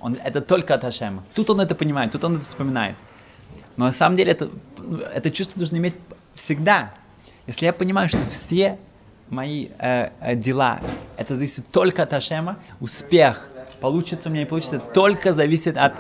Он, 0.02 0.18
это 0.22 0.42
только 0.42 0.74
от 0.74 0.84
Ашема. 0.84 1.24
Тут 1.34 1.50
он 1.52 1.62
это 1.62 1.76
понимает, 1.76 2.12
тут 2.12 2.26
он 2.26 2.34
это 2.34 2.42
вспоминает. 2.42 2.98
Но 3.76 3.86
на 3.86 3.92
самом 3.92 4.18
деле 4.18 4.32
это, 4.32 4.50
это 5.14 5.32
чувство 5.32 5.60
нужно 5.60 5.78
иметь 5.78 5.96
всегда. 6.36 6.94
Если 7.48 7.66
я 7.66 7.74
понимаю, 7.74 8.10
что 8.10 8.20
все 8.30 8.78
мои 9.30 9.70
э, 9.80 10.10
э, 10.22 10.36
дела, 10.36 10.80
это 11.18 11.36
зависит 11.36 11.68
только 11.72 12.04
от 12.04 12.14
Ашема, 12.14 12.58
успех, 12.80 13.50
получится 13.82 14.30
у 14.30 14.32
меня 14.32 14.44
не 14.44 14.48
получится, 14.48 14.80
только 14.80 15.34
зависит 15.34 15.78
от 15.78 15.94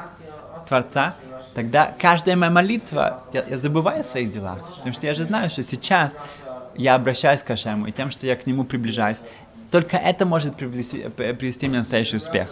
Творца, 0.67 1.15
тогда 1.53 1.93
каждая 1.99 2.35
моя 2.35 2.51
молитва, 2.51 3.23
я, 3.33 3.43
я 3.43 3.57
забываю 3.57 4.01
о 4.01 4.03
своих 4.03 4.31
делах. 4.31 4.59
Потому 4.77 4.93
что 4.93 5.05
я 5.05 5.13
же 5.13 5.23
знаю, 5.23 5.49
что 5.49 5.63
сейчас 5.63 6.19
я 6.75 6.95
обращаюсь 6.95 7.43
к 7.43 7.49
Ашему, 7.51 7.87
и 7.87 7.91
тем, 7.91 8.11
что 8.11 8.25
я 8.25 8.35
к 8.35 8.45
нему 8.45 8.63
приближаюсь, 8.63 9.21
только 9.71 9.97
это 9.97 10.25
может 10.25 10.55
привести, 10.55 11.09
привести 11.09 11.67
меня 11.67 11.79
настоящий 11.79 12.17
успех. 12.17 12.47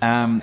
Эм, 0.00 0.42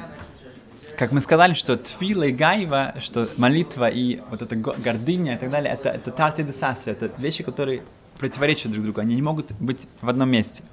как 0.97 1.11
мы 1.11 1.21
сказали, 1.21 1.53
что 1.53 1.77
тфила 1.77 2.23
и 2.23 2.31
гаева, 2.31 2.95
что 2.99 3.29
молитва 3.37 3.87
и 3.87 4.19
вот 4.31 4.41
эта 4.41 4.55
гордыня 4.55 5.35
и 5.35 5.37
так 5.37 5.51
далее, 5.51 5.71
это, 5.71 5.89
это 5.89 6.11
тарты 6.11 6.43
де 6.43 6.51
састри, 6.51 6.93
это 6.93 7.11
вещи, 7.19 7.43
которые 7.43 7.83
противоречат 8.17 8.71
друг 8.71 8.83
другу, 8.83 9.01
они 9.01 9.15
не 9.15 9.21
могут 9.21 9.51
быть 9.53 9.87
в 10.01 10.09
одном 10.09 10.29
месте. 10.29 10.63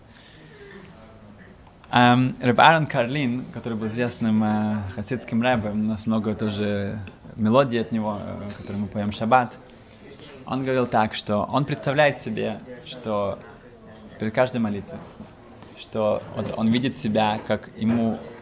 Um, 1.93 2.35
Рэб 2.41 2.59
Аарон 2.59 2.87
Карлин, 2.87 3.45
который 3.53 3.79
был 3.79 3.87
известным 3.87 4.43
uh, 4.43 4.91
хасидским 4.95 5.43
рэбом, 5.43 5.81
у 5.81 5.89
нас 5.89 6.07
много 6.07 6.35
тоже 6.35 6.99
мелодий 7.37 7.81
от 7.81 7.93
него, 7.93 8.19
uh, 8.21 8.57
которые 8.57 8.83
мы 8.83 8.89
поем 8.89 9.13
шаббат, 9.13 9.53
он 10.47 10.65
говорил 10.65 10.87
так, 10.87 11.15
что 11.15 11.45
он 11.45 11.67
представляет 11.67 12.19
себе, 12.19 12.61
что 12.85 13.39
перед 14.19 14.35
каждой 14.35 14.59
молитвой, 14.59 14.99
что 15.79 16.23
вот 16.35 16.55
он 16.57 16.69
видит 16.69 16.97
себя, 16.97 17.39
как 17.47 17.71
ему 17.77 18.15
э, 18.15 18.34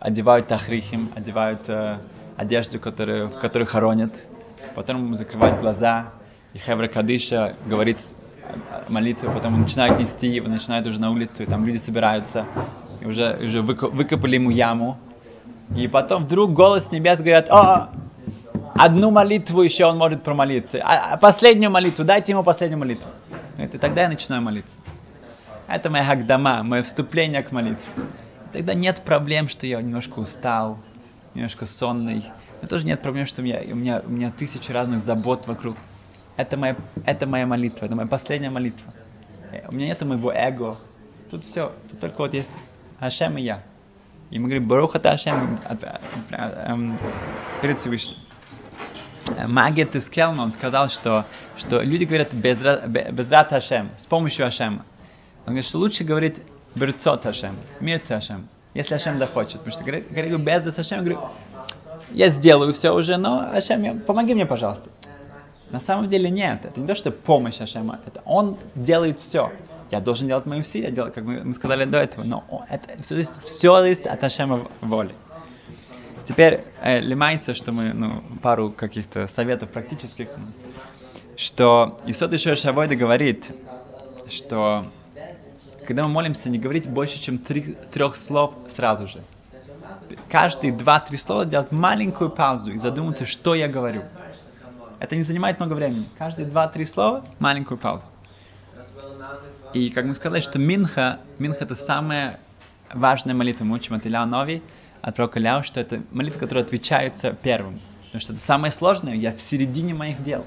одевают 0.00 0.48
тахрихим, 0.48 1.10
одевают 1.14 1.60
э, 1.68 1.98
одежду, 2.36 2.80
которую, 2.80 3.28
в 3.28 3.38
которую 3.38 3.66
хоронят, 3.66 4.26
потом 4.74 5.14
закрывают 5.14 5.60
глаза, 5.60 6.06
и 6.54 6.58
Хевра 6.58 6.88
Кадыша 6.88 7.54
говорит 7.66 7.98
молитву, 8.88 9.30
потом 9.32 9.60
начинают 9.60 10.00
нести 10.00 10.28
его, 10.28 10.48
начинают 10.48 10.86
уже 10.86 11.00
на 11.00 11.10
улицу, 11.10 11.44
и 11.44 11.46
там 11.46 11.64
люди 11.66 11.76
собираются, 11.76 12.46
и 13.00 13.06
уже, 13.06 13.38
уже 13.44 13.62
выкопали 13.62 14.34
ему 14.34 14.50
яму, 14.50 14.98
и 15.76 15.86
потом 15.86 16.24
вдруг 16.24 16.52
голос 16.52 16.90
небес 16.90 17.20
говорят, 17.20 17.48
о, 17.50 17.90
одну 18.74 19.10
молитву 19.10 19.62
еще 19.62 19.84
он 19.84 19.98
может 19.98 20.22
промолиться, 20.22 20.80
а, 20.82 21.12
а 21.12 21.16
последнюю 21.16 21.70
молитву, 21.70 22.04
дайте 22.04 22.32
ему 22.32 22.42
последнюю 22.42 22.80
молитву. 22.80 23.08
И 23.58 23.66
тогда 23.66 24.02
я 24.02 24.08
начинаю 24.08 24.42
молиться. 24.42 24.74
Это 25.68 25.90
моя 25.90 26.04
хагдама, 26.04 26.62
мое 26.64 26.82
вступление 26.82 27.42
к 27.42 27.52
молитве. 27.52 27.84
Тогда 28.52 28.74
нет 28.74 29.02
проблем, 29.04 29.48
что 29.48 29.66
я 29.66 29.80
немножко 29.80 30.18
устал, 30.18 30.78
немножко 31.34 31.66
сонный. 31.66 32.24
Но 32.62 32.68
тоже 32.68 32.86
нет 32.86 33.00
проблем, 33.00 33.26
что 33.26 33.42
у 33.42 33.44
меня, 33.44 33.60
у 33.64 33.76
меня, 33.76 34.02
у 34.04 34.10
меня 34.10 34.32
тысячи 34.32 34.72
разных 34.72 35.00
забот 35.00 35.46
вокруг. 35.46 35.76
Это 36.36 36.56
моя, 36.56 36.76
это 37.04 37.26
моя 37.26 37.46
молитва, 37.46 37.86
это 37.86 37.94
моя 37.94 38.08
последняя 38.08 38.50
молитва. 38.50 38.92
У 39.68 39.74
меня 39.74 39.86
нет 39.86 40.00
моего 40.02 40.32
эго. 40.32 40.76
Тут 41.30 41.44
все, 41.44 41.72
тут 41.90 42.00
только 42.00 42.18
вот 42.18 42.34
есть 42.34 42.52
Ашем 42.98 43.38
и 43.38 43.42
я. 43.42 43.62
И 44.30 44.38
мы 44.38 44.46
говорим, 44.46 44.66
Баруха 44.66 44.98
та 44.98 45.12
Ашем 45.12 45.58
эм, 46.30 46.98
перед 47.62 47.78
Всевышним. 47.78 48.16
Магет 49.46 49.94
из 49.94 50.08
Келма, 50.08 50.42
он 50.42 50.52
сказал, 50.52 50.88
что, 50.88 51.24
что 51.56 51.82
люди 51.82 52.04
говорят 52.04 52.32
без, 52.32 52.58
без 52.58 53.30
рад 53.30 53.52
Ашем, 53.52 53.90
с 53.96 54.06
помощью 54.06 54.46
Ашема. 54.46 54.84
Он 55.46 55.52
говорит, 55.52 55.66
что 55.66 55.78
лучше 55.78 56.04
говорить 56.04 56.36
Берцот 56.74 57.26
Ашем, 57.26 57.56
Мирце 57.80 58.12
Ашем, 58.12 58.48
если 58.74 58.94
Ашем 58.94 59.18
захочет. 59.18 59.58
Потому 59.58 59.72
что 59.72 59.84
говорит, 59.84 60.12
говорю, 60.12 60.38
без 60.38 60.66
Ашем, 60.78 61.00
говорю, 61.00 61.20
я 62.12 62.28
сделаю 62.28 62.72
все 62.72 62.90
уже, 62.94 63.16
но 63.16 63.50
Ашем, 63.52 64.00
помоги 64.00 64.34
мне, 64.34 64.46
пожалуйста. 64.46 64.90
На 65.70 65.80
самом 65.80 66.08
деле 66.08 66.30
нет, 66.30 66.64
это 66.64 66.80
не 66.80 66.86
то, 66.86 66.94
что 66.94 67.10
помощь 67.10 67.60
Ашема, 67.60 68.00
это 68.06 68.20
он 68.24 68.56
делает 68.74 69.20
все. 69.20 69.52
Я 69.90 70.00
должен 70.00 70.28
делать 70.28 70.46
мои 70.46 70.60
усилия, 70.60 70.90
делать, 70.90 71.14
как 71.14 71.24
мы, 71.24 71.42
мы 71.42 71.54
сказали 71.54 71.84
до 71.84 71.98
этого, 71.98 72.24
но 72.24 72.66
это 72.68 73.02
все, 73.02 73.22
все 73.44 73.80
зависит 73.80 74.06
от 74.06 74.22
Ашема 74.22 74.68
воли. 74.80 75.14
Теперь 76.24 76.60
э, 76.82 77.00
лимайся, 77.00 77.54
что 77.54 77.72
мы, 77.72 77.92
ну, 77.92 78.22
пару 78.40 78.70
каких-то 78.70 79.26
советов 79.26 79.70
практических, 79.70 80.28
что 81.36 82.00
Исот 82.06 82.32
еще 82.32 82.54
Шавойда 82.54 82.94
говорит, 82.94 83.50
что 84.28 84.86
когда 85.86 86.04
мы 86.04 86.10
молимся, 86.10 86.50
не 86.50 86.58
говорить 86.58 86.88
больше, 86.88 87.20
чем 87.20 87.38
три, 87.38 87.76
трех 87.92 88.16
слов 88.16 88.54
сразу 88.68 89.06
же. 89.06 89.22
Каждые 90.28 90.72
два-три 90.72 91.16
слова 91.16 91.44
делать 91.44 91.72
маленькую 91.72 92.30
паузу 92.30 92.72
и 92.72 92.78
задуматься, 92.78 93.26
что 93.26 93.54
я 93.54 93.68
говорю. 93.68 94.02
Это 94.98 95.16
не 95.16 95.22
занимает 95.22 95.58
много 95.58 95.74
времени. 95.74 96.04
Каждые 96.18 96.46
два-три 96.46 96.84
слова 96.84 97.24
маленькую 97.38 97.78
паузу. 97.78 98.10
И 99.72 99.90
как 99.90 100.04
мы 100.04 100.14
сказали, 100.14 100.40
что 100.40 100.58
Минха, 100.58 101.20
Минха 101.38 101.64
это 101.64 101.74
самая 101.74 102.40
важная 102.92 103.34
молитва. 103.34 103.64
Мы 103.64 103.76
учим 103.76 103.94
от 103.94 104.06
Илья 104.06 104.26
Нови, 104.26 104.62
от 105.00 105.14
пророка 105.14 105.38
Ляу, 105.38 105.62
что 105.62 105.80
это 105.80 106.02
молитва, 106.10 106.40
которая 106.40 106.64
отвечается 106.64 107.32
первым. 107.32 107.80
Потому 108.06 108.20
что 108.20 108.32
это 108.32 108.42
самое 108.42 108.72
сложное, 108.72 109.14
я 109.14 109.32
в 109.32 109.40
середине 109.40 109.94
моих 109.94 110.22
дел. 110.22 110.44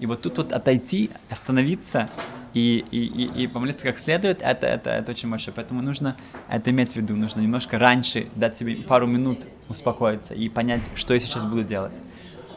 И 0.00 0.06
вот 0.06 0.22
тут 0.22 0.38
вот 0.38 0.52
отойти, 0.52 1.10
остановиться 1.28 2.08
и, 2.54 2.84
и, 2.90 3.04
и, 3.04 3.42
и 3.42 3.46
помолиться 3.46 3.86
как 3.86 3.98
следует, 3.98 4.40
это, 4.42 4.66
это, 4.66 4.90
это 4.90 5.10
очень 5.10 5.30
большое. 5.30 5.54
Поэтому 5.54 5.82
нужно 5.82 6.16
это 6.48 6.70
иметь 6.70 6.92
в 6.92 6.96
виду. 6.96 7.14
Нужно 7.16 7.40
немножко 7.40 7.78
раньше 7.78 8.28
дать 8.34 8.56
себе 8.56 8.76
пару 8.76 9.06
минут 9.06 9.46
успокоиться 9.68 10.34
и 10.34 10.48
понять, 10.48 10.80
что 10.94 11.14
я 11.14 11.20
сейчас 11.20 11.44
буду 11.44 11.64
делать. 11.64 11.92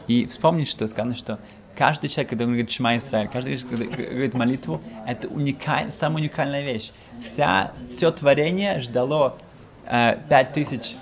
И 0.08 0.26
вспомнить, 0.26 0.68
что 0.68 0.86
сказано, 0.86 1.14
что 1.14 1.38
каждый 1.76 2.08
человек, 2.08 2.30
когда 2.30 2.44
он 2.44 2.50
говорит 2.50 2.70
Шма 2.70 2.96
Исраиль, 2.96 3.28
каждый 3.28 3.58
когда 3.58 3.84
говорит 3.84 4.34
молитву, 4.34 4.80
это 5.06 5.28
уникаль, 5.28 5.92
самая 5.92 6.22
уникальная 6.22 6.64
вещь. 6.64 6.92
Вся, 7.22 7.72
все 7.88 8.10
творение 8.10 8.80
ждало 8.80 9.38
э, 9.86 10.16
тысяч 10.54 10.96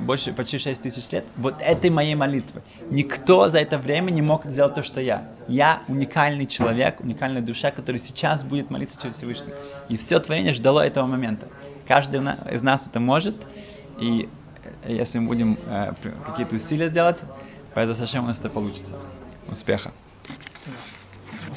больше, 0.00 0.32
почти 0.32 0.58
6 0.58 0.82
тысяч 0.82 1.04
лет, 1.10 1.24
вот 1.36 1.56
этой 1.60 1.90
моей 1.90 2.14
молитвы. 2.14 2.62
Никто 2.90 3.48
за 3.48 3.58
это 3.58 3.78
время 3.78 4.10
не 4.10 4.22
мог 4.22 4.44
сделать 4.44 4.74
то, 4.74 4.82
что 4.82 5.00
я. 5.00 5.28
Я 5.48 5.82
уникальный 5.88 6.46
человек, 6.46 7.00
уникальная 7.00 7.42
душа, 7.42 7.70
который 7.70 7.98
сейчас 7.98 8.44
будет 8.44 8.70
молиться 8.70 9.00
через 9.00 9.16
Всевышний. 9.16 9.52
И 9.88 9.96
все 9.96 10.20
творение 10.20 10.52
ждало 10.52 10.80
этого 10.80 11.06
момента. 11.06 11.48
Каждый 11.86 12.20
из 12.52 12.62
нас 12.62 12.86
это 12.86 13.00
может, 13.00 13.36
и 13.98 14.28
э, 14.84 14.94
если 14.94 15.18
мы 15.20 15.28
будем 15.28 15.58
э, 15.66 15.94
какие-то 16.26 16.56
усилия 16.56 16.90
делать, 16.90 17.18
Поэтому 17.76 17.94
Сашем 17.94 18.24
у 18.24 18.28
нас 18.28 18.40
это 18.40 18.48
получится. 18.48 18.96
Успеха! 19.48 19.92